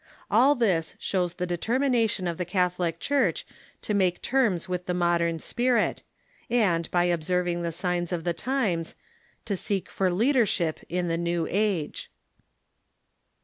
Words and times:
All 0.31 0.55
this 0.55 0.95
shows 0.97 1.35
the 1.35 1.45
determination 1.45 2.27
of 2.27 2.37
the 2.39 2.43
Catholic 2.43 2.99
Church 2.99 3.45
to 3.83 3.93
make 3.93 4.19
terms 4.23 4.67
with 4.67 4.87
the 4.87 4.95
modern 4.95 5.37
spirit, 5.37 6.01
and, 6.49 6.89
b}^ 6.89 7.13
observing 7.13 7.61
the 7.61 7.71
signs 7.71 8.11
of 8.11 8.23
the 8.23 8.33
times, 8.33 8.95
to 9.45 9.55
seek 9.55 9.89
for 9.91 10.09
leadership 10.09 10.79
in 10.89 11.07
the 11.07 11.19
New 11.19 11.47
Age. 11.47 12.09